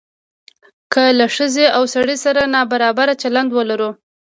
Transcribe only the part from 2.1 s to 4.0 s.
سره نابرابر چلند ولرو.